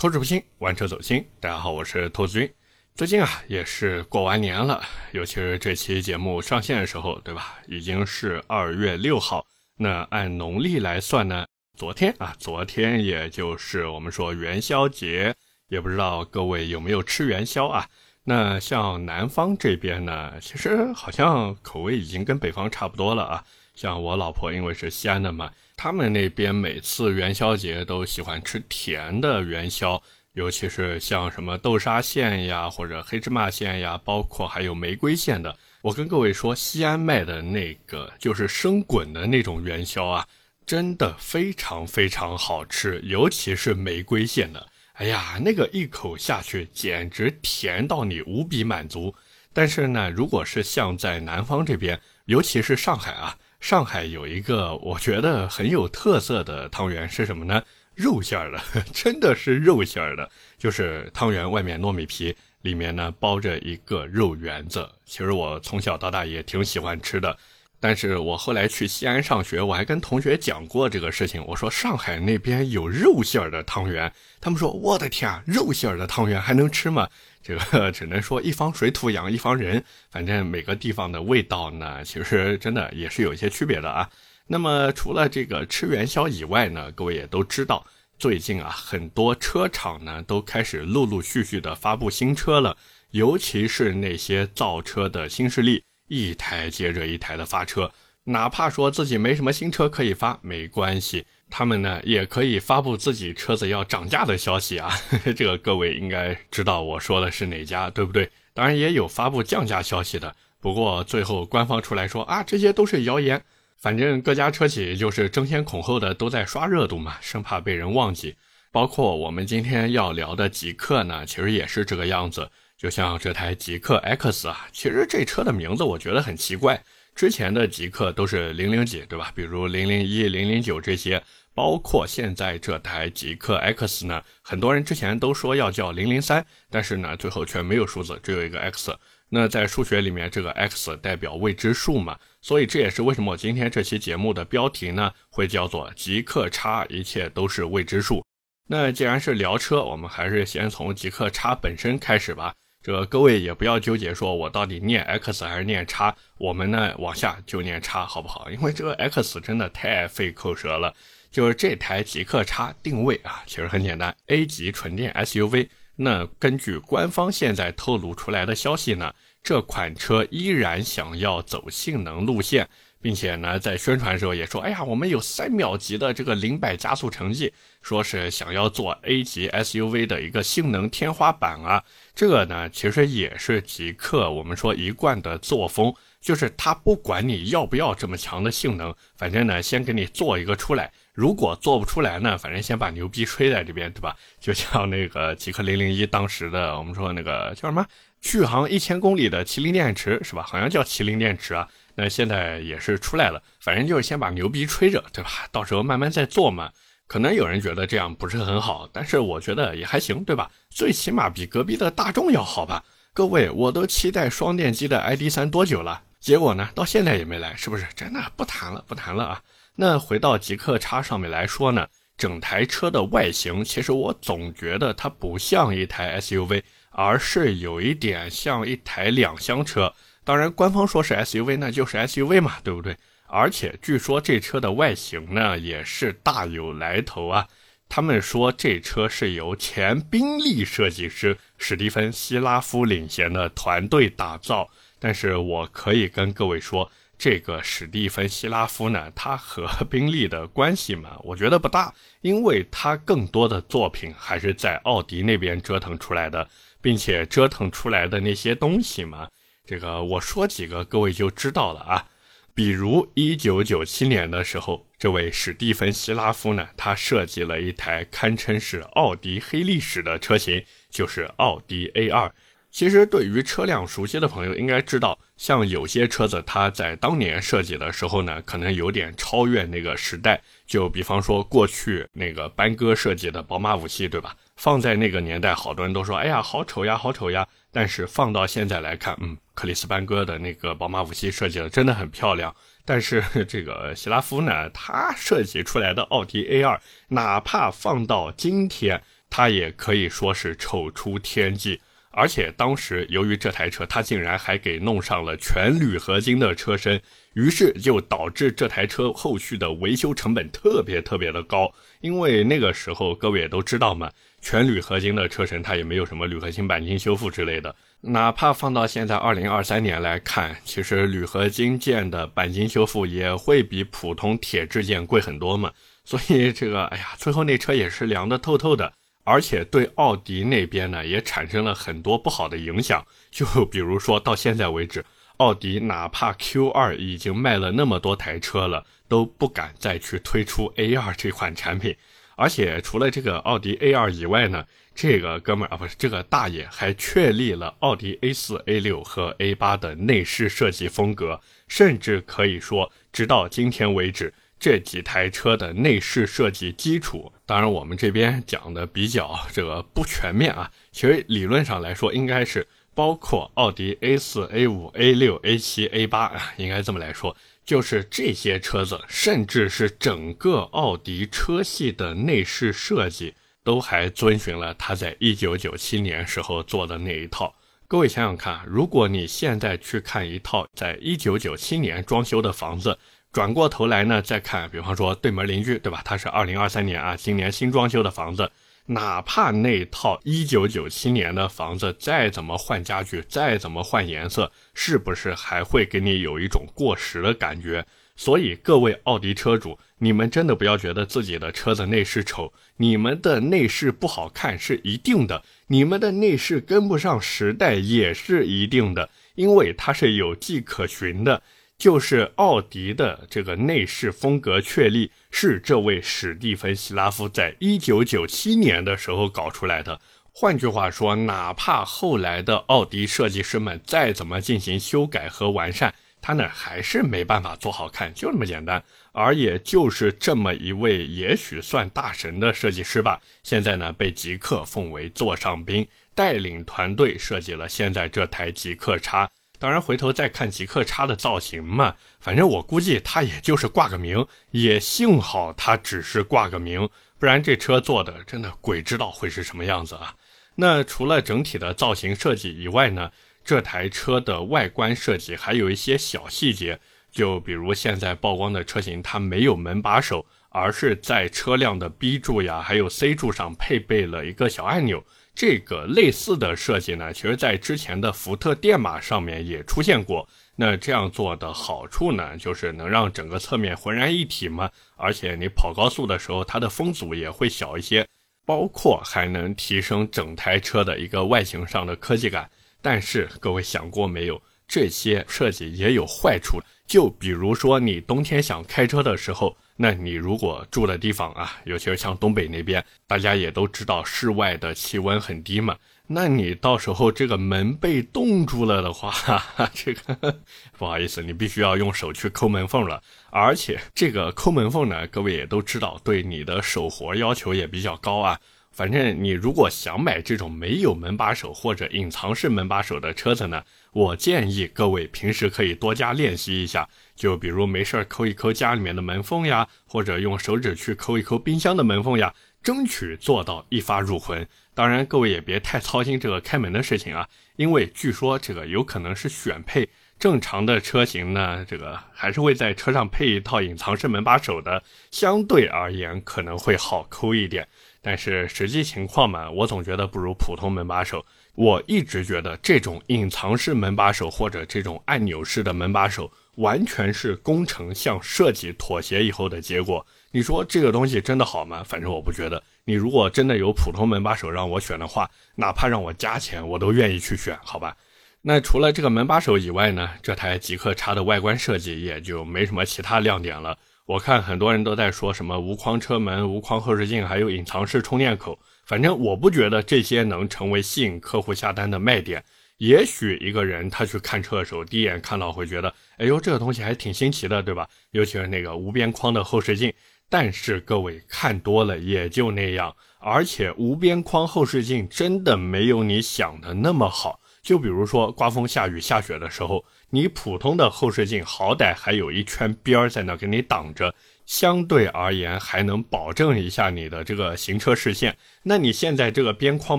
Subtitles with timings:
[0.00, 1.26] 口齿不清，玩车走心。
[1.40, 2.48] 大家好，我是兔子君。
[2.94, 7.58] 最近啊，也是过完年了，尤其是这期节目上线的时候，对吧？
[7.66, 9.44] 已经是二月六号。
[9.76, 11.44] 那按农历来算呢，
[11.76, 15.34] 昨天啊，昨天也就是我们说元宵节，
[15.66, 17.88] 也不知道各位有没有吃元宵啊？
[18.22, 23.44] 那像南方这边呢，其实好像口味已经跟北方差不多了啊。
[23.74, 25.50] 像我老婆因为是西安的嘛。
[25.78, 30.02] 他们那边每次元宵节都喜欢吃甜的元宵，
[30.32, 35.56] 尤其是像什么豆沙馅呀，或者黑芝麻馅呀，包括还有玫瑰馅的。
[35.82, 40.26] 我跟各位说，西安卖的那个就是生滚的那种元宵啊，
[40.66, 44.66] 真的非常非常好吃，尤其是玫瑰馅的。
[44.94, 49.14] 哎呀，那个一口下去，简直甜到你无比满足。
[49.52, 53.38] 但是呢，如果是像在南方这边，尤其是上海啊。
[53.60, 57.62] 上海有一个我觉得很有特色的汤圆是什么呢？
[57.94, 58.60] 肉馅儿的，
[58.94, 64.88] 真的是肉馅儿的，就是汤圆外面糯米皮，里面呢包着一个肉圆子。
[65.04, 67.36] 其实我从小到大也挺喜欢吃的。
[67.80, 71.44] 但是我后来去西安上学，我还跟同学讲过这个事情。
[71.46, 77.08] 我说上海那边有肉馅儿的汤圆，他们说我的天啊，肉馅儿的汤圆还能吃吗？
[77.40, 84.10] 这个 只能说一方水土养一方人，反正每个地方的味道呢，其实真的也是有一些区别的啊。
[84.48, 87.86] 那么除了这个吃元宵以外呢，各位也都知道，
[88.18, 92.76] 最近啊很多车厂呢都开始陆陆续续的发布新车了，
[93.12, 95.84] 尤其是那些造车的新势力。
[96.08, 97.92] 一台接着一台的发车，
[98.24, 104.90] 哪怕说自己没什么新车可以发，没关系，他们呢也可以发布自己车子要涨价的消息啊。
[105.36, 108.30] 这个各位应该知道我说的是哪家，对不对？
[108.52, 113.42] 当然也有发布降价消息的，不过最后官方出来说啊，这些都是谣言。
[113.78, 118.34] 反正各家车企就是争先恐后的都在刷热度嘛，生怕被人忘记。
[118.72, 122.50] 包括我们今天要聊的极客呢，其实也是这个样子。
[122.78, 126.80] 就像这台极客 X 啊，其实这车的名字我觉得很奇怪。
[127.12, 129.32] 之前的极客都是零零几，对吧？
[129.34, 131.20] 比如零零一、零零九这些，
[131.52, 138.96] 包括现在这台极客 X 呢，很多人之前都说要叫零零三，但是呢，最后却没有数字，只有一个 X。
[139.30, 148.24] 那在数学里面，这个 X 代表未知数嘛，所以这也是为什么我今天这期节目的标题呢会叫做极客叉，一切都是未知数。
[148.68, 152.54] 那既然是聊车，我们还是先从极客叉本身开始吧。
[152.88, 158.50] 这各位也不要纠结，说我到底念 X 还是念叉，我们呢往下就念叉，好不好？
[158.50, 160.94] 因为这个 X 真的太费口舌了。
[161.30, 165.68] 就是这台极客叉定位啊，其实很简单，A 级纯电 SUV。
[165.96, 169.14] 那根据官方现在透露出来的消息呢，
[169.48, 172.68] 这款车依然想要走性能路线。
[173.00, 181.84] 并且呢，在宣传的时候也说，哎呀，我们有三秒级的这个零百加速成绩，说是想要做 A 级 SUV 的一个性能天花板啊。
[182.12, 190.90] 这个呢，其实也是极客我们说一贯的作风，就是他不管你要不要这么强的性能，反正呢，先给你做一个出来。
[191.12, 194.16] 如果做不出来呢，反正先把牛逼吹在这边，对吧？
[194.40, 197.86] 就像那个极客零零一当时的，我们说那个叫什么
[198.20, 200.42] 续航一千公里的麒麟电池，是吧？
[200.42, 201.68] 好像叫麒麟电池啊。
[201.94, 205.30] 那现在也是出来了，反正就是先把牛逼吹着，对吧？
[205.50, 206.70] 到时候慢慢再做嘛。
[207.06, 210.50] 可能有人觉得这样不是很好，但是我觉得也还行，对吧？
[210.70, 212.84] 最起码比隔壁的大众要好吧。
[213.14, 216.02] 各位，我都期待双电机的 ID 三多久了？
[216.20, 217.86] 结果呢，到现在也没来，是不是？
[217.96, 219.42] 真的不谈了，不谈了啊。
[219.74, 221.86] 那回到极客叉上面来说呢，
[222.16, 226.62] 整台车的外形，其实我总觉得它不像一台 SUV，
[227.00, 229.94] 而是有一点像一台两厢车。
[230.24, 232.96] 当然，官方说是 SUV，那就是 SUV 嘛，对不对？
[233.28, 237.46] 而且据说这车的外形呢也是大有来头啊。
[237.88, 244.68] 他们说这车是由前宾利设计师史蒂芬·希拉夫领衔的团队打造。
[244.98, 256.48] 但是我可以跟各位说，这个史蒂芬·希拉夫呢，他和宾利的关系嘛，我觉得不大，因为他更多的作品还是在奥迪那边折腾出来的，
[256.80, 259.28] 并且折腾出来的那些东西嘛。
[259.66, 262.06] 这个我说几个，各位就知道了啊。
[262.54, 272.30] 比如一九九七年的时候，这位史蒂芬·希拉夫呢，他设计了一台堪称是奥迪黑历史的车型，就是奥迪 A2。
[272.70, 280.42] 其实对于车辆熟悉的朋友应该知道，像有些车子它在当年设计的时候呢，可能有点超越那个时代。
[280.66, 284.36] 就比方说过去那个班戈设计的宝马五系，对吧？
[284.58, 287.46] 放在那个年代，好多人都说，哎呀，好丑呀，好丑呀。
[287.70, 292.52] 但是放到现在来看，嗯，克里斯班戈的那个宝马五系设计的真的很漂亮。
[292.84, 299.00] 但是这个希拉夫呢，他设计出来的奥迪 A2，哪怕放到今天，
[299.30, 301.80] 它也可以说是丑出天际。
[302.10, 307.00] 而且当时由于这台车它竟然还给弄上了全铝合金的车身，
[307.34, 311.72] 于是就导致这台车后续的维修成本特别特别的高。
[312.00, 317.74] 因为那个时候各位也都知道嘛，全铝合金的车身它也没有什么铝合金钣金修复之类的。
[318.00, 325.72] 哪怕放到现在二零二三年来看，其实铝合金件的钣金修复也会比普通铁质件贵很多嘛。
[326.04, 328.92] 所以这个，哎呀，最后那车也是凉的透透的。
[329.24, 333.04] 而且对奥迪那边呢，也产生了很多不好的影响。
[333.30, 335.04] 就比如说到现在为止，
[335.36, 341.94] 奥迪哪怕 Q2 已经卖了那么多台车了，都不敢再去推出 A2 这款产品。
[342.38, 344.64] 而且除了这个奥迪 A2 以外呢，
[344.94, 354.32] 这个哥们儿啊，不是这个大爷，还确立了奥迪 A4、A6 和 A8 的内饰设计风格，甚至可以说，直到今天为止。
[354.60, 360.70] 这几台车的内饰设计基础，当然我们这边讲的比较这个不全面啊。
[360.90, 367.36] 其实理论上来说，应该是包括奥迪 A4、A5、A6、A7、A8 啊，应该这么来说，
[367.68, 377.54] 就是这些车子，甚至是整个奥迪车系的内饰设计，都还遵循了他在1997年时候做的那一套。
[377.86, 382.98] 各位想想看，如果你现在去看一套在1997年装修的房子，
[383.32, 386.00] 转过头来呢，再看，比方说对门邻居，对吧？
[386.02, 388.50] 他是二零二三年啊，今年新装修的房子，
[388.86, 394.50] 哪怕那套一九九七年的房子再怎么换家具，再怎么换颜色，
[394.80, 397.84] 是不是还会给你有一种过时的感觉？
[398.14, 411.42] 所以各位奥迪车主，你们真的不要觉得自己的车子内饰丑，你们的内饰不好看是一定的，你们的内饰跟不上时代也是一定的，因为它是有迹可循的。
[411.76, 420.00] 就是奥迪的这个内饰风格确立，是这位史蒂芬·希拉夫在一九九七年的时候搞出来的。
[420.32, 428.82] 换句话说，哪怕后来的奥迪设计师们再怎么进行修改和完善，他那还是没办法做好看，就那么简单。
[429.12, 439.28] 而也就是这么一位也许算大神的设计师吧，现在呢被极客奉为座上宾，带领团队设计了现在这台极客叉。
[439.58, 450.14] 当然，回头再看极客叉的造型嘛，反正我估计他也就是挂个名，也幸好他只是挂个名，不然这车做的真的鬼知道会是什么样子啊。
[450.54, 453.10] 那除了整体的造型设计以外呢，
[453.44, 456.78] 这台车的外观设计还有一些小细节，
[457.10, 465.04] 就比如现在曝光的车型，它没有门把手，而是在车辆的 B 柱呀，还有 C 柱上配备了一个小按钮。
[465.34, 470.28] 这个类似的设计呢，其实在之前的福特电马上面也出现过。
[470.60, 478.04] 那这样做的好处呢，就是能让整个侧面浑然一体嘛，而且你跑高速的时候，它的风阻也会小一些，
[478.44, 482.50] 包括还能提升整台车的一个外形上的科技感。
[482.82, 486.58] 但是各位想过没有，这些设计也有坏处，
[486.88, 489.56] 就比如说你冬天想开车的时候。
[489.80, 495.76] 那你如果住的地方啊，尤其是像东北那边，大家也都知道室外的气温很低嘛。
[496.10, 500.40] 那你到时候这个门被冻住了的话，哈 哈这个
[500.78, 503.02] 不好意思，你必须要用手去抠门缝了。
[503.30, 508.40] 而且这个抠门缝呢，各位也都知道，对你的手活要求也比较高啊。
[508.70, 516.88] 反正你如果想买这种没有门把手或者隐藏式门把手的车子呢，我建议各位平时可以多加练习一下。
[517.16, 522.32] 就比如没事抠一抠家里面的门缝呀，或者用手指去抠一抠冰箱的门缝呀，
[522.68, 524.46] 争取做到一发入魂。
[524.74, 529.88] 当然，各位也别太操心这个开门的事情啊，因为据说这个有可能是选配。
[530.18, 537.66] 正常的车型呢，这个还是会在车上配一套隐藏式门把手的，相对而言可能会好抠一点。
[538.02, 541.24] 但是实际情况嘛，我总觉得不如普通门把手。
[541.54, 546.30] 我一直觉得这种隐藏式门把手或者这种按钮式的门把手。
[546.56, 550.04] 完全是工程向设计妥协以后的结果。
[550.30, 551.82] 你说这个东西真的好吗？
[551.82, 552.62] 反正我不觉得。
[552.84, 557.96] 你如果真的有普通门把手让我选的话，哪怕让我加钱，我都愿意去选，好吧？
[558.42, 563.76] 那除了这个门把手以外呢，这台极客叉的外观设计也就没什么其他亮点了。
[564.06, 568.58] 我看很多人都在说什么无框车门、无框后视镜，还有隐藏式充电口。
[568.86, 572.42] 反正我不觉得这些能成为吸引客户下单的卖点。
[572.78, 577.88] 也许一个人他去看车的时候，第一眼看到会觉得，哎呦，这个东西还挺新奇的，对吧？
[578.12, 579.92] 尤其是那个无边框的后视镜。
[580.30, 587.40] 但是各位看多了也就那样，而且无边框后视镜真的没有你想的那么好。
[587.62, 594.14] 就比如说刮风下雨下雪的时候，你普通的后视镜好歹还有一圈边在那给你挡着，
[594.46, 598.36] 相对而言还能保证一下你的这个行车视线。
[598.62, 599.98] 那你现在这个边框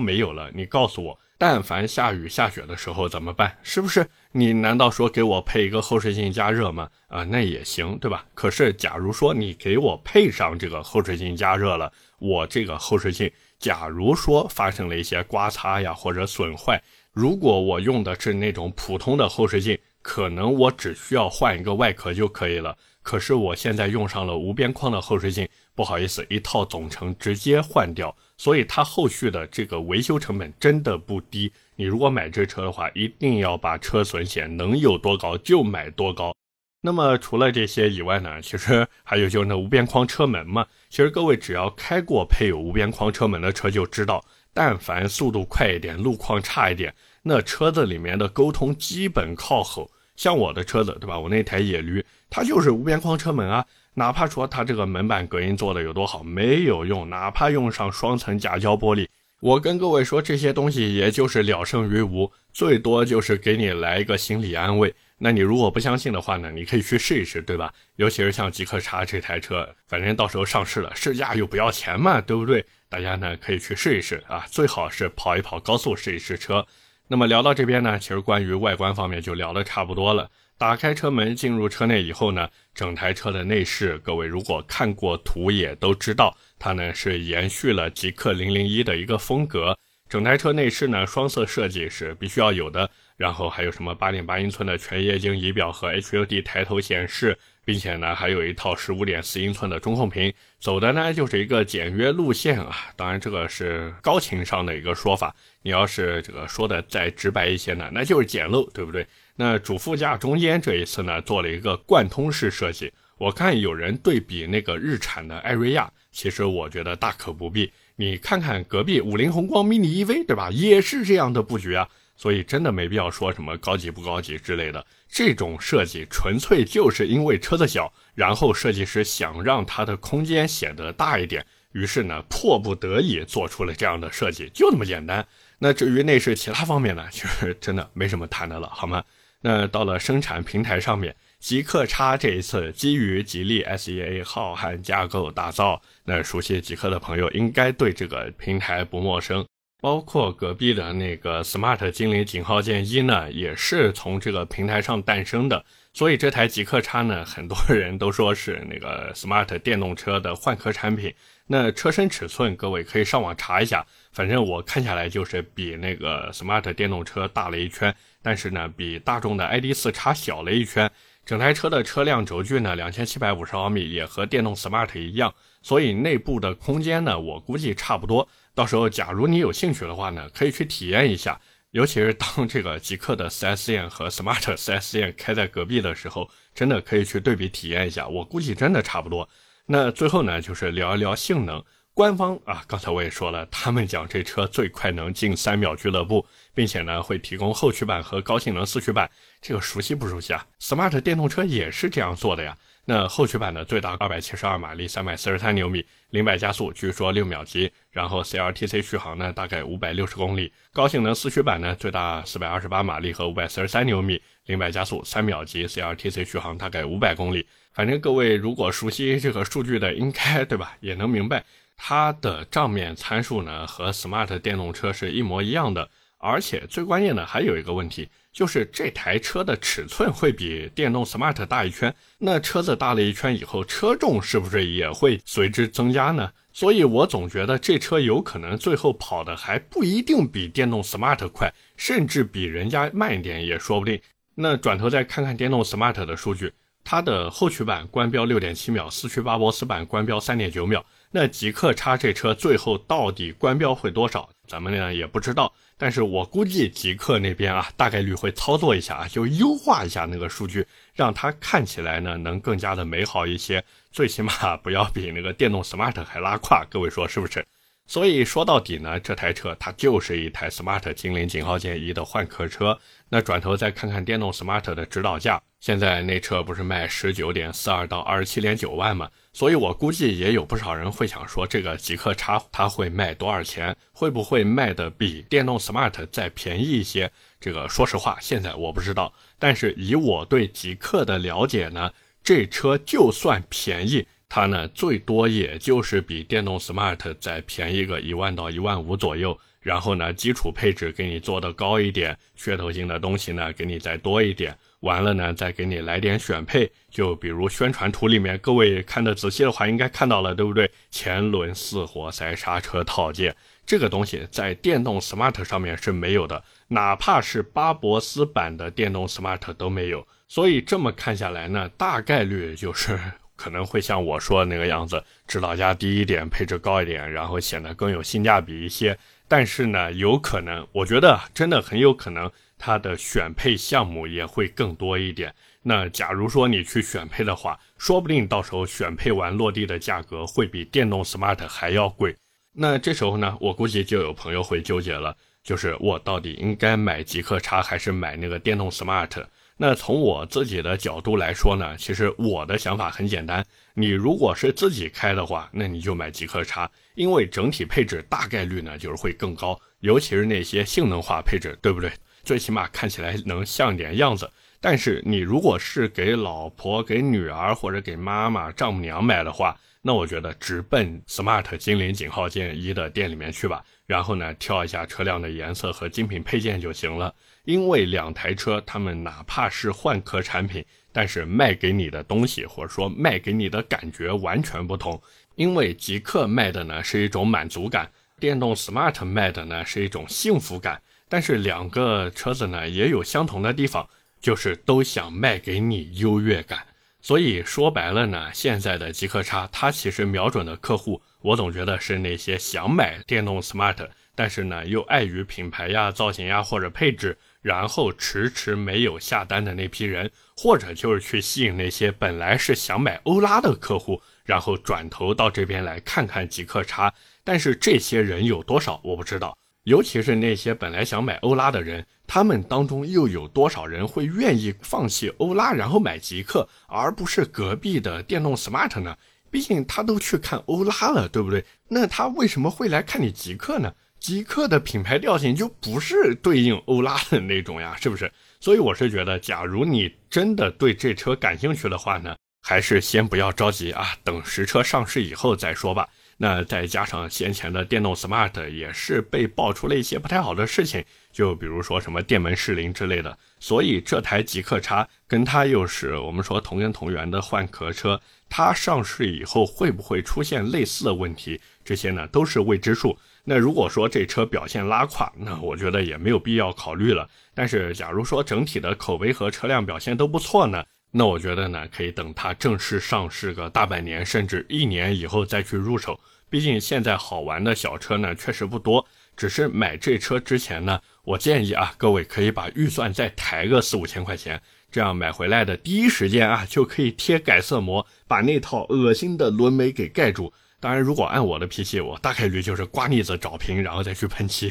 [0.00, 3.58] 没有了，你告诉我，但凡下雨下雪的时候怎么办？
[3.62, 4.08] 是不是？
[4.32, 6.88] 你难道说给我配一个后视镜加热吗？
[7.08, 8.24] 啊，那也行，对吧？
[8.32, 16.80] 可是假如说你给我配上这个后视镜加热了，我这个后视镜假如说发生了一些刮擦呀或者损坏，
[17.12, 22.76] 如果我用的是那种普通的后视镜，可能我只需要换一个外壳就可以了。
[23.02, 25.48] 可是我现在用上了无边框的后视镜，
[25.80, 31.50] 不好意思，一套总成直接换掉，所以它后续的这个维修成本真的不低。
[31.74, 36.36] 你如果买这车的话，一定要把车损险能有多高就买多高。
[36.82, 40.66] 那么除了这些以外呢，其实还有就是那无边框车门嘛。
[40.90, 44.22] 其实各位只要开过配有无边框车门的车就知道，
[44.52, 49.90] 但凡速度快一点，路况差一点，那车子里面的沟通基本靠吼。
[50.14, 51.18] 像我的车子，对吧？
[51.18, 53.64] 我那台野驴，它就是无边框车门啊。
[53.94, 57.08] 哪怕说它这个门板隔音做的有多好，没有用。
[57.10, 59.06] 哪怕用上双层夹胶玻璃，
[59.40, 64.94] 我跟各位说，这些东西也就是了胜于无，最多就是给你来一个心理安慰。
[65.18, 67.72] 那你如果不相信的话呢，你可以去试一试，对吧？
[67.96, 72.64] 尤其是像极客叉这台车，反正到时候上市了，试驾又不要钱嘛，对不对？
[72.88, 76.66] 大家呢可以去试一试啊，最好是跑一跑高速试一试车。
[77.08, 80.30] 那么聊到这边呢，其实关于外观方面就聊得差不多了。
[80.60, 89.74] 打开车门进入车内以后呢，整台车的内饰，各位如果看过图也都知道，它呢是延续了极氪零零一的一个风格。
[90.06, 97.38] 整台车内饰呢双色设计是必须要有的，然后还有什么八点八英寸的全液晶仪表和 HUD 抬头显示。
[97.62, 102.74] 并且呢，还有一套十五点四英寸的中控屏，走的呢就是一个简约路线啊。
[102.96, 105.32] 当然，这个是高情商的一个说法。
[105.62, 109.06] 你要是这个说的再直白一些呢，那就是简陋，对不对？
[109.40, 112.92] 那主副驾中间这一次呢，做了一个贯通式设计。
[113.16, 117.72] 我看有人对比那个日产的艾瑞亚，其实我觉得大可不必。
[117.96, 120.50] 你看看隔壁五菱宏光 mini EV，对吧？
[120.50, 121.88] 也是这样的布局啊。
[122.18, 135.26] 所以真的没必要说什么高级不高级之类的，这种设计纯粹就是因为车子小，然后设计师想让它的空间显得大一点，于是呢迫不得已做出了这样的设计，就那么简单。
[135.60, 139.02] 那至于内饰其他方面呢，其实真的没什么谈的了，好吗？
[139.42, 149.44] 那到了生产平台上面，极客叉这一次基于吉利 SEA 浩瀚架构打造，那熟悉极客的朋友应该对这个平台不陌生。
[149.82, 155.64] 包括隔壁的那个 Smart 精灵井号键一呢，也是从这个平台上诞生的。
[155.94, 161.14] 所以这台极客叉呢，很多人都说是那个 Smart 电动车的换壳产品。
[161.52, 163.84] 那车身尺寸，各位可以上网查一下。
[164.12, 167.92] 反正我看下来就是比那个 Smart 电动车大了一圈，
[168.22, 170.88] 但是呢，比大众的 ID.4 叉小了一圈。
[171.26, 175.34] 整台车的车辆轴距呢，两千七百五十毫米，也和电动 Smart 一样。
[175.60, 178.28] 所以内部的空间呢，我估计差不多。
[178.54, 181.40] 到时候，假如你有兴趣的话呢，可以去体验一下。
[181.72, 188.06] 尤其是当这个极客的 4S 店和 Smart 4S 店开在隔壁的时候，真的可以去对比体验一下。
[188.06, 189.28] 我估计真的差不多。
[189.72, 191.64] 那最后呢，就是聊一聊性能。
[191.94, 199.08] 官方啊，刚才我也说了，他们讲这车最快能进三秒俱乐部，并且呢会提供后驱版和高性能四驱版。
[199.40, 202.56] 这个熟悉不熟悉啊？Smart 电动车也是这样做的呀。
[202.84, 210.52] 那后驱版的最大二百七十二马力，三百四十三牛米，零百加速据说六秒级，然后 CLTC 续航呢大概五百六十公里。
[210.72, 217.46] 高性能四驱版呢最大四百二十八马力和五百四十三牛米，零百加速三秒级，CLTC 续航大概五百公里。
[217.80, 220.76] 反正各位如果熟悉这个数据的，应该对吧？
[220.80, 221.42] 也能明白
[221.78, 225.88] 它的账面参数呢和 Smart 电动车是一模一样的。
[226.18, 231.94] 而且最关键的还有一个问题，就是这台车的尺寸会比电动 smart 大一圈。
[232.18, 236.30] 那车子大了一圈以后，车重是不是也会随之增加呢？
[236.52, 243.98] 所以我总觉得这车有可能最后跑的还不一定比电动 smart 快，甚至比人家慢一点也说不定。
[244.34, 250.84] 那转头再看看电动 smart 的数据，它的后驱版官标六点七秒，四驱巴博斯版官标三点九秒。
[251.12, 254.28] 那极客叉这车最后到底官标会多少？
[254.46, 255.52] 咱们呢也不知道。
[255.76, 267.44] 但是我估计极客那边啊，大概率会操作一下啊，就优化一下那个数据，让它看起来呢能更加的美好一些，最起码不要比那个电动 smart 还拉胯，各位说是不是？
[267.86, 272.78] 所以说到底呢，这台车它就是一台 smart 精灵井号键一的换壳车。
[273.08, 279.10] 那转头再看看电动 smart 的指导价，现在那车不是卖十九点四二到二十七点九万吗？
[279.34, 283.76] 所以，我估计也有不少人会想说，这个极客叉它会卖多少钱？
[283.92, 287.12] 会不会卖的比电动 smart 再便宜一些？
[287.38, 289.12] 这个说实话，现在我不知道。
[289.38, 291.92] 但是以我对极客的了解呢，
[292.24, 299.38] 这车就算便宜，它呢最多也就是比电动 smart 再便宜个一万到一万五左右。
[299.60, 304.56] 然后呢，基础配置给你做的高一点，噱头性的东西呢给你再多一点。
[304.80, 310.70] 完了呢，再给你来点选配，就比如宣传图里面，各位看的仔细的话，应该看到了，对不对？
[310.90, 320.06] 前轮四活塞刹车套件，这个东西在电动 smart 上面是没有的，哪怕是巴博斯版的电动 smart 都没有。
[320.26, 322.98] 所以这么看下来呢，大概率就是
[323.36, 328.96] 可能会像我说的那个样子，指导价低一点，配置高一点，然后显得更有性价比一些。
[329.28, 332.30] 但是呢，有可能，我觉得真的很有可能。
[332.60, 335.34] 它的选配项目也会更多一点。
[335.62, 342.14] 那假如说你去选配的话，说不定到时候选配完落地的价格会比电动 smart 还要贵。
[342.52, 349.24] 那这时候呢，我估计就有朋友会纠结了，就是我到底应该买极客叉还是买那个电动 smart？
[349.56, 361.92] 那从我自己的角度来说呢，其实我的想法很简单，你如果是自己开的话，那你就买极客叉，因为整体配置大概率呢就是会更高，尤其是那些性能化配置，对不对？
[362.22, 377.14] 最起码看起来能像点样子，但是你如果是给老婆、给女儿或者给妈妈、丈母娘买的话，那我觉得直奔 Smart 精灵井号键一的店里面去吧，然后呢挑一下车辆的颜色和精品配件就行了。
[377.44, 380.62] 因为两台车，他们哪怕是换壳产品，
[380.92, 385.00] 但是卖给你的东西或者说卖给你的感觉完全不同。
[385.36, 390.82] 因为极客卖的呢是一种满足感，电动 Smart 卖的呢是一种幸福感。
[391.10, 393.86] 但是两个车子呢也有相同的地方，
[394.20, 396.66] 就是都想卖给你优越感。
[397.02, 416.92] 所以说白了呢，现在的极客叉它其实瞄准的客户，我总觉得是那些想买电动 smart，但是呢又碍于品牌呀、造型呀或者配置，然后迟迟没有下单的那批人，或者就是去吸引那些本来是想买欧拉的客户，然后转头到这边来看看极客叉。
[417.24, 419.34] 但是这些人有多少，我不知道。
[419.64, 428.96] 尤其是那些本来想买欧拉的人，他们当中又有多少人会愿意放弃欧拉，然后买极客，而不是隔壁的电动 smart 呢？
[429.30, 431.44] 毕竟他都去看欧拉了，对不对？
[431.68, 433.72] 那他为什么会来看你极客呢？
[434.00, 438.10] 极客的品牌调性就不是对应欧拉的那种呀，是不是？
[438.40, 445.86] 所以我是觉得，假如你真的对这车感兴趣的话呢，还是先不要着急啊，等实车上市以后再说吧。
[446.22, 461.40] 那再加上先前的电动 smart 也是被爆出了一些不太好的事情，就比如说什么电门失灵之类的，所以这台极客叉跟它又是我们说同根同源的换壳车，它上市以后会不会出现类似的问题？
[461.64, 462.98] 这些呢都是未知数。
[463.24, 467.08] 那如果说这车表现拉胯，那我觉得也没有必要考虑了。
[467.34, 470.62] 但是假如说整体的口碑和车辆表现都不错呢？
[470.92, 475.98] 那我觉得呢，可以等它正式上市个大半年，甚至一年以后再去入手。
[476.30, 478.86] 毕竟现在好玩的小车呢确实不多。
[479.16, 484.40] 只是买这车之前呢，我建议啊，各位可以把预算再抬个四五千块钱，
[484.70, 490.32] 这样买回来的第一时间啊，就可以贴改色膜，把那套恶心的轮眉给盖住。
[490.58, 494.50] 当然，如果按我的脾气，我大概率就是刮腻子找平，然后再去喷漆。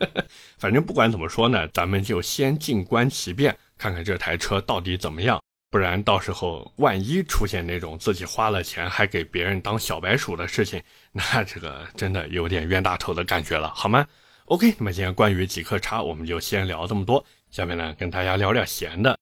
[0.56, 5.42] 反正不管怎么说呢，咱们就先静观其变，看看这台车到底怎么样。
[5.70, 14.06] 不然到时候万一出现那种自己花了钱还给别人当小白鼠的事情，那这个真的有点冤大头的感觉了，好吗
[14.46, 17.22] ？OK，那么今天关于极客叉我们就先聊这么多。
[17.50, 19.18] 下面呢跟大家聊点闲的。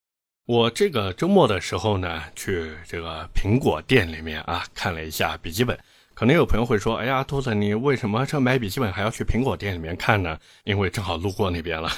[0.46, 5.76] 我这个周末的时候呢去这个苹果店里面啊看了一下笔记本。
[6.16, 10.38] 可能有朋友会说：“哎呀，兔子，你为什么这买笔记本还要去苹果店里面看呢？
[10.64, 11.90] 因为正好路过那边了。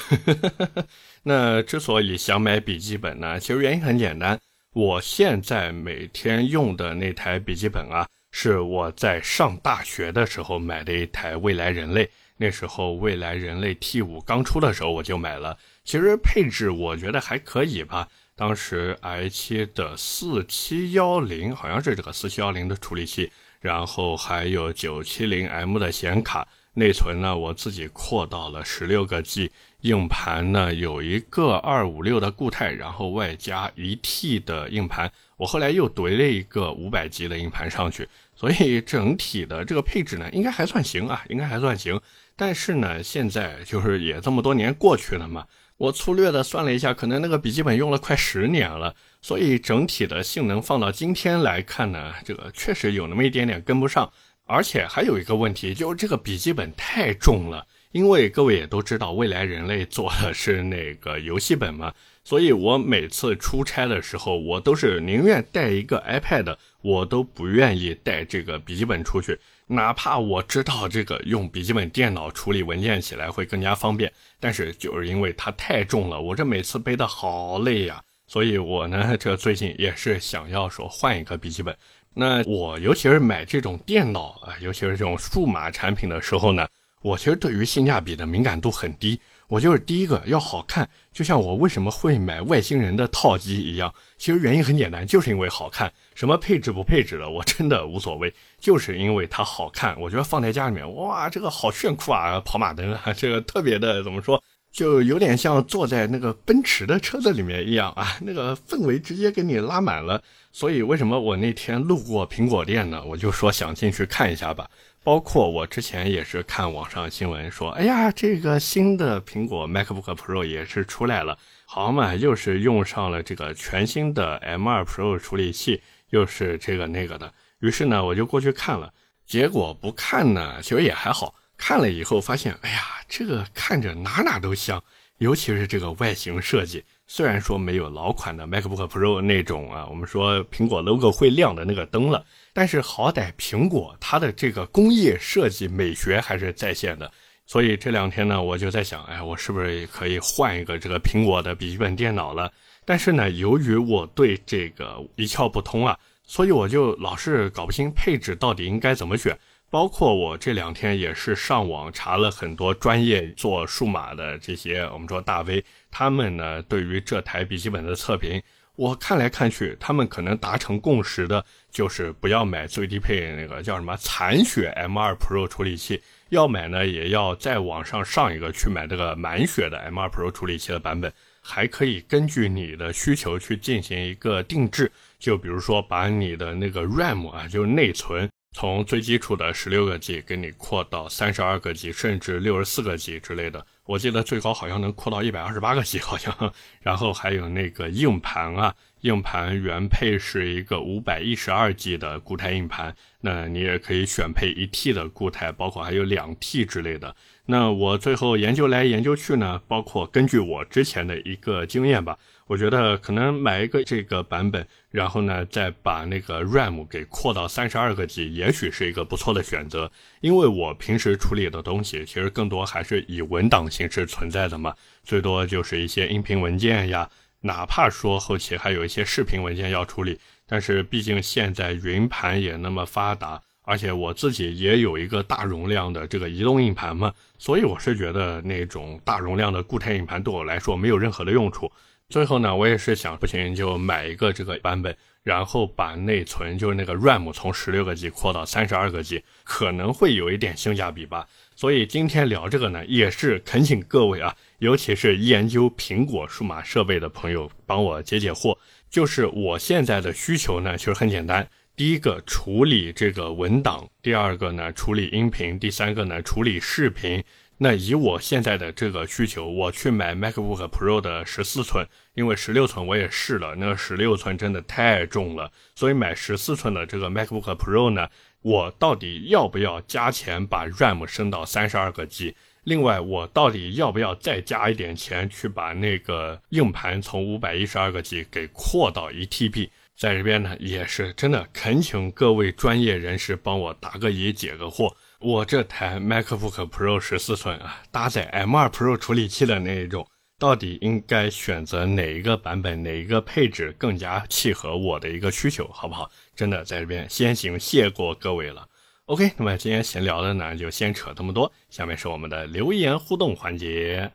[1.22, 4.37] 那之所以想买笔记本呢，其实原因很简单。
[4.72, 12.11] 我现在每天用的那台笔记本啊，是我在上大学的时候买的一台未来人类。
[12.38, 15.57] 那时候未来人类 T 五刚出的时候我就买了。
[15.85, 18.09] 其实配置我觉得还可以吧。
[18.35, 42.00] 当时 i7 的四七幺零，好像是这个四七幺零的处理器。”然后还有九七零 M 的显卡，内存呢我自己扩到了十六个 G，硬盘呢有一个二五六的固态，然后外加一 T 的硬盘，我后来又怼了一个五百 G 的硬盘上去，所以整体的这个配置呢应该还算行啊，应该还算行。
[42.36, 45.44] 但是呢，现在就是也这么多年过去了嘛。
[45.76, 54.11] 我粗略的算了一下，可能那个笔记本用了快十年了，所以整体的性能放到今天来看呢，这个确实有那么一点点跟不上。
[54.50, 57.66] 而且还有一个问题，就是这个笔记本太重了。
[57.92, 61.92] 因为各位也都知道，未来人类做的是那个游戏本嘛，
[62.24, 78.02] 所以我每次出差的时候，我都是宁愿带一个 iPad，我都不愿意带这个笔记本出去，哪怕我知道这个用笔记本电脑处理文件起来会更加方便，但是就是因为它太重了，我这每次背的好累呀。
[78.28, 81.76] 所以我呢，这最近也是想要说换一个笔记本。
[82.14, 86.68] 那我尤其是买这种电脑啊，尤其是这种数码产品的时候呢，
[87.00, 89.18] 我其实对于性价比的敏感度很低。
[89.46, 95.90] 我就是第一个要好看，就像我为什么会买外星人的套机一样，其实原因很简单，就是因为好看。
[96.14, 99.98] 什么配置不配置的，我真的无所谓，就是因为它好看。
[99.98, 104.42] 我觉得放在家里面，哇，这个好炫酷啊，跑马灯啊，这个特别的怎么说？
[104.70, 110.22] 就有点像坐在那个奔驰的车子里面一样啊， 那个氛围直接给你拉满了。
[110.52, 113.02] 所以为什么我那天路过苹果店呢？
[113.04, 114.68] 我就说想进去看一下吧。
[115.04, 127.33] 包括我之前也是看网上新闻说，哎呀，这个新的苹果 MacBook Pro 也是出来了，好嘛，又是用上了这个全新的 M2 Pro 处理器，又是这个那个的。
[127.61, 128.92] 于是呢，我就过去看了，
[129.24, 131.35] 结果不看呢，其实也还好。
[131.58, 134.82] 看了以后发现，哎呀，这个看着哪哪都香，
[135.18, 136.82] 尤其是这个外形设计。
[137.06, 147.10] 虽然说没有老款的 MacBook Pro 那种啊，我们说苹果 logo 会亮的那个灯了，但是好歹苹果它的这个工业设计美学还是在线的。
[147.46, 152.52] 所以这两天呢，我就在想，哎，我是不是可以换一个这个苹果的笔记本电脑了？
[152.84, 159.36] 但是呢，由于我对这个一窍不通啊，所以我就老是搞不清配置到底应该怎么选。
[159.70, 168.42] 包括我这两天也是上网查了很多专业做数码的这些我们说大 V，他们呢对于这台笔记本的测评，
[168.76, 176.00] 我看来看去，他们可能达成共识的就是不要买最低配那个叫什么残血 M2 Pro 处理器，
[176.31, 188.31] 要买呢也要再往上上一个去买这个满血的 M2 Pro 处理器的版本，还可以根据你的需求去进行一个定制，就比如说把你的那个 RAM 啊，就是内存。
[188.52, 196.52] 从最基础的十六个 G 给你扩到三十二个 G，甚至六十四个 G 之类的，我记得最高好像能扩到一百二十八个 G，好像。
[196.80, 207.14] 然后还有那个硬盘啊，硬盘原配是一个五百一十二 G 的固态硬盘，那你也可以选配一 T 的固态，包括还有两 T 之类的。
[207.46, 212.18] 那我最后研究来研究去呢，包括根据我之前的一个经验吧。
[212.48, 219.92] 我觉得可能买一个这个版本，然后呢，再把那个 RAM 给扩到三十二个 G，也许是一个不错的选择。
[220.22, 227.11] 因为我平时处理的东西，其实更多还是以文档形式存在的嘛，最多就是一些音频文件呀，
[227.42, 230.18] 哪怕说后期还有一些视频文件要处理。
[230.46, 241.70] 但是毕竟现在云盘也那么发达，而且我自己也有一个大容量的这个移动硬盘嘛，所以我是觉得那种大容量的固态硬盘对我来说没有任何的用处。
[242.10, 251.28] 最后呢，我也是想不行就买一个这个版本，然后把内存就是那个 RAM 从十六个 G 扩到三十二个 G，可能会有一点性价比吧。
[251.54, 258.56] 所以今天聊这个呢，也是恳请各位啊，尤其是研究苹果数码设备的朋友帮我解解惑。
[258.88, 267.22] 就是我现在的需求呢，其实很简单：第一个处理这个文档，第二个呢处理音频，第三个呢处理视频。
[267.60, 278.08] 那以我现在的这个需求，我去买 MacBook Pro 的十四寸，因为十六寸我也试了，那个十六寸真的太重了，所以买十四寸的这个 MacBook Pro 呢，
[278.42, 282.36] 我到底要不要加钱把 RAM 升到三十二个 G？
[282.62, 289.70] 另外，我到底要不要再加一点钱去把那个硬盘从五百一十二个 G 给扩到一 TB？
[289.96, 294.94] 在这边呢，也是真的恳请各位专业人士帮我答个疑、解个惑。
[295.20, 300.07] 我这台 MacBook Pro 十四寸啊，搭载 M2 Pro 处理器的那一种，
[300.38, 306.09] 到底应该选择哪一个版本，哪一个配置更加契合我的一个需求，好不好？
[306.37, 308.68] 真的在这边先行谢过各位了。
[309.07, 311.52] OK，那么今天闲聊的呢，就先扯这么多。
[311.68, 314.12] 下面是我们的留言互动环节。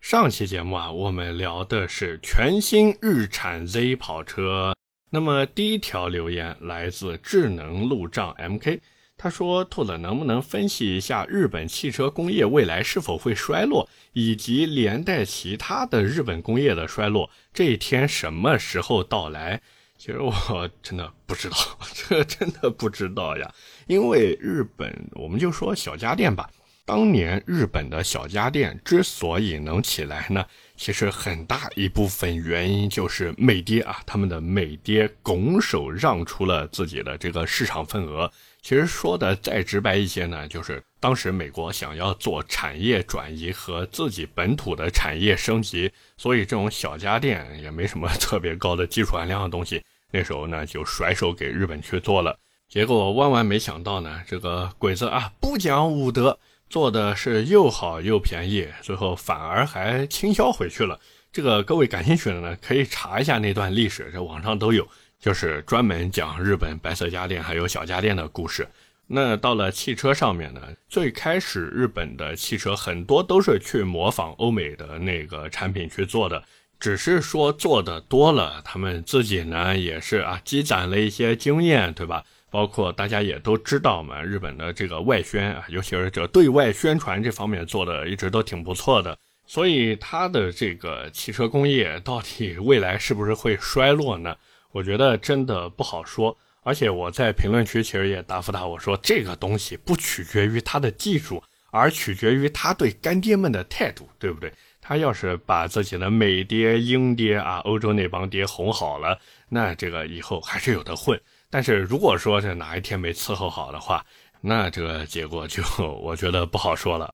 [0.00, 4.74] 上期节目啊，我们聊的是全新日产 Z 跑车。
[5.10, 8.80] 那么第一条留言来自智能路障 MK。
[9.22, 19.60] 他说：“兔子能不能分析一下日本汽车工业未来是否会衰落，以及连带其他的日本工业的衰落，这一天什么时候到来？”
[19.98, 20.32] 其实我
[20.82, 21.56] 真的不知道，
[21.92, 23.52] 这真的不知道呀。
[23.88, 26.48] 因为日本，我们就说小家电吧，
[26.86, 30.42] 当年日本的小家电之所以能起来呢，
[30.76, 38.32] 其实很大一部分原因就是美爹啊，他们的美爹拱手让出了自己的这个市场份额。
[38.62, 52.38] 其实说的再直白一些呢，就是当时美国想要做产业转移和自己本土的产业升级，所以这种小家电也没什么 特别高的技术含量的东西，那时候呢就甩手给日本去做了。
[52.68, 61.00] 结果万万没想到呢，这个鬼子啊不讲武德，做的是又好又便宜，最后反而还倾销回去了。
[61.32, 64.86] 这个各位感兴趣的呢，可以查一下那段历史，这网上都有，
[65.20, 68.66] 就是专门讲日本白色家电还有小家电的故事。
[69.06, 76.42] 那到了汽车上面呢，最开始日本的汽车很多都是去模仿欧美的那个产品去做的，
[76.78, 82.24] 只是说做的多了，他们自己呢也是啊积攒了一些经验，对吧？
[82.50, 94.36] 包括大家也都知道嘛，日本的这个外宣啊，尤其是这对外宣传这方面做的一直都挺不错的，所以它的这个汽车工业到底未来是不是会衰落呢？
[94.72, 96.36] 我觉得真的不好说。
[96.62, 104.52] 而且我在评论区其实也答复他，我说这个东西不取决于他的技术，而取决于他对干爹们的态度，对不对？
[104.82, 111.18] 他要是把自己的美爹、英爹啊，欧洲那帮爹哄好了，那这个以后还是有的混。
[111.48, 114.04] 但是如果说是哪一天没伺候好的话，
[114.42, 115.62] 那这个结果就
[116.02, 117.10] 我觉得不好说了。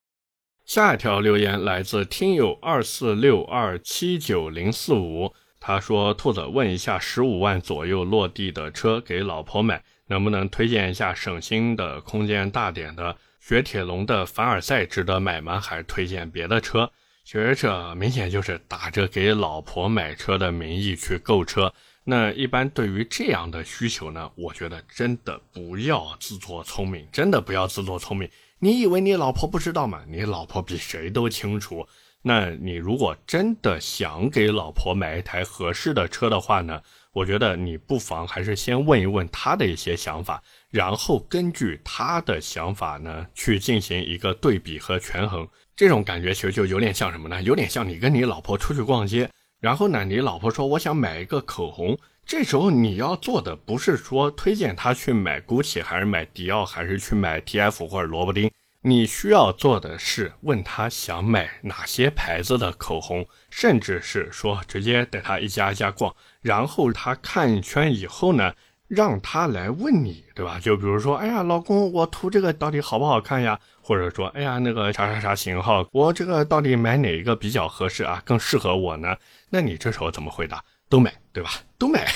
[0.64, 5.33] 下一条留言来自听友二四六二七九零四五，
[5.66, 13.16] 他说：“兔子问一下，十五万左右落地的车给老婆买，能不能推荐一下省心的、空间大点的？
[13.40, 15.59] 雪铁龙的凡尔赛值得买吗？
[15.59, 16.88] 还是推荐别的车？”
[17.26, 21.74] 学者明显就是打着给老婆买车的名义去购车。
[22.05, 28.31] 那一般对于这样的需求呢，我觉得真的不要自作聪明，真的不要自作聪明。
[28.61, 30.05] 你以为你老婆不知道吗？
[30.09, 31.88] 你老婆比谁都清楚。
[32.28, 45.46] 那你如果真的想给老婆买一台合适的车的话呢，我觉得你不妨还是先问一问她的一些想法，然后根据她的想法呢去进行一个对比和权衡。
[45.76, 47.40] 这种感觉其实就有点像什么呢？
[47.42, 49.30] 有点像你跟你老婆出去逛街。
[49.60, 58.50] 然后呢，你老婆说我想买一个口红，这时候你要做的不是说推荐她去买 GUCCI 还是买迪奥还是去买 TF 或者萝卜丁，
[58.88, 68.55] 你需要做的是问他想买哪些牌子的口红，甚至是说直接带他一家一家逛，然后他看一圈以后呢，
[68.87, 70.61] 让他来问你，对吧？
[70.61, 73.59] 就比如说，哎呀，老公，我涂这个到底好不好看呀？
[73.81, 78.22] 或者说，哎呀，那个啥啥啥型号，我这个到底买哪一个比较合适啊？
[78.25, 79.16] 更适合我呢？
[79.51, 80.62] 那你这时候怎么回答？
[80.88, 81.51] 都买，对吧？
[81.77, 82.11] 都买。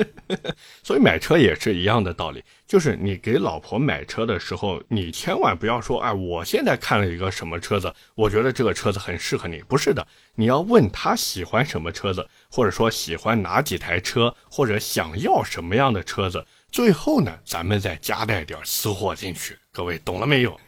[0.82, 9.62] 所以买车也是一样的道理，就是你给老婆买车的时候，你千万不要说，哎，我现在看了一个什么车子，我觉得这个车子很适合你。
[9.68, 16.42] 不是的，你要问他喜欢什么车子，或者说喜欢哪几台车，或者想要什么样的车子。
[16.72, 19.58] 最后呢，咱们再夹带点私货进去。
[19.70, 20.58] 各位懂了没有？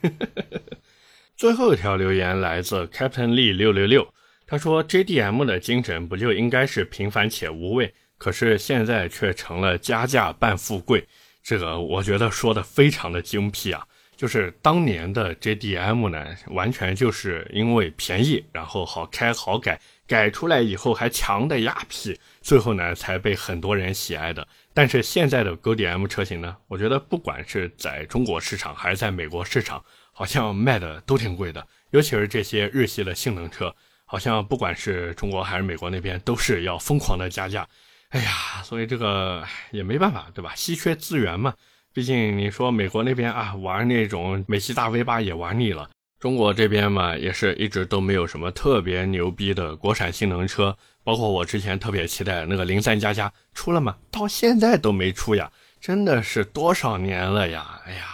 [1.39, 4.13] 最后一条留言来自 Captain Lee 六六六。
[4.51, 7.93] 他说：“JDM 的精神不就应该是平凡且无畏？
[8.17, 11.07] 可是现在却成了加价扮富贵。”
[11.45, 13.87] 这个我觉得说的非常的精辟啊！
[14.17, 24.49] 就是当年的 JDM 呢，完全就是因为便宜，然后好开好改，改出来以后还强的压屁，最后呢才被很多人喜爱的。
[24.73, 33.75] 但是现在的 GDM 车型呢，我觉得不管是在中国市场还是在美国市场，好像卖的都挺贵的，尤其是这些日系的性能车。
[34.11, 37.69] 好像不管是中国还是美国那边，都是要疯狂的加价，
[38.09, 40.55] 哎呀，所以这个也没办法，对吧？
[40.57, 41.53] 稀缺资源嘛。
[41.93, 50.75] 毕竟你说美国那边啊，玩那种美系大 V 八也玩腻了，中国这边嘛，也是一直都没有什么特别牛逼的国产性能车。
[51.05, 53.97] 包括我之前特别期待那个零三加加出了吗？
[54.11, 57.81] 到现在都没出呀，真的是多少年了呀？
[57.85, 58.05] 哎呀，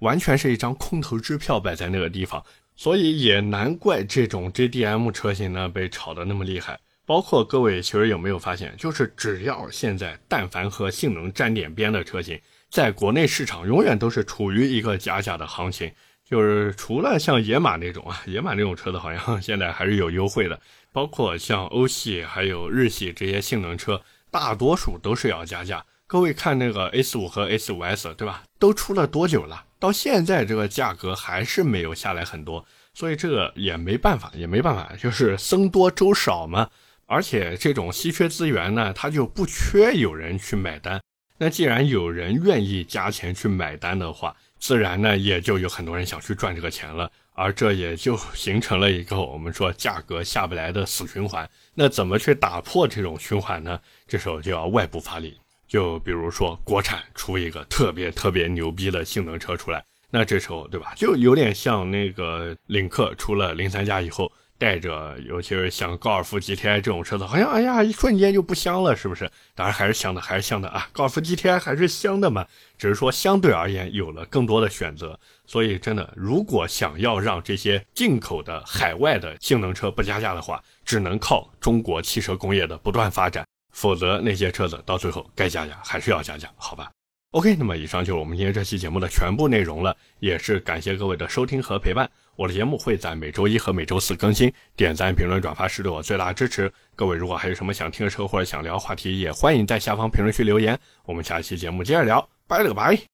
[0.00, 2.42] 完全是一张空头支票摆在那个地方。
[2.76, 6.78] 所以也难怪这种 JDM 车型呢被炒得那么厉害。
[7.04, 15.90] 包括各位其实有没有发现，就是只要现在但凡和性能沾点边的车型，在国内市场永远都是处于一个加价的行情。
[16.24, 20.58] 就是除了像野马那种啊，野马那种车子好像现在还是有优惠的。
[20.92, 25.84] 包括像欧系还有日系这些性能车，大多数都是要加价。
[26.06, 28.44] 各位看那个 S 五和 S 五 S 对吧？
[28.58, 29.64] 都出了多久了？
[29.82, 32.64] 到现在这个价格还是没有下来很多，
[32.94, 36.70] 所以这个也没办法，也没办法，就是僧多粥少嘛。
[37.06, 41.00] 而且这种稀缺资源呢，它就不缺有人去买单。
[41.38, 47.10] 那既然有人愿意加钱去买单的话，自然呢也就有很多人想去赚这个钱了。
[47.32, 51.50] 而这也就形成了一个我们说价格下不来的死循环。
[51.74, 53.80] 那怎么去打破这种循环呢？
[54.06, 55.40] 这时候就要外部发力。
[55.72, 60.92] 就比如说，国产出一个特别特别牛逼的性能车出来，那这时候，对吧？
[60.94, 69.30] 就有点像那个领克出了零三加以后，带着，尤其是像高尔夫 GTI 这种车子，好像哎呀，一瞬间就不香了，是不是？
[69.54, 70.86] 当然还是香的，还是香的啊！
[70.92, 75.18] 高尔夫 GTI 还是香的嘛，只是说相对而言有了更多的选择。
[75.46, 86.90] 所以真的，如果想要让这些进口的海外的性能车不加价的话，只能靠中国汽车工业的不断发展，否则那些车子到最后该加价还是要加价，好吧
[87.32, 92.08] ？OK，那么以上就是我们今天这期节目的全部内容了，也是感谢各位的收听和陪伴。
[92.36, 96.72] 我的节目会在每周一和每周四更新，点赞、评论、转发是对我最大的支持。
[96.94, 100.78] 各位如果还有什么想听的车或者想聊话题，也欢迎在下方评论区留言。
[101.04, 103.11] 我们下期节目接着聊，拜了个拜。